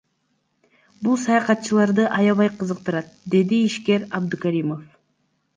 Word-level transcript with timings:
Бул 1.07 1.19
саякатчыларды 1.23 2.07
аябай 2.21 2.51
кызыктырат,— 2.63 3.13
деди 3.37 3.63
ишкер 3.69 4.11
Абдукаримов. 4.21 4.85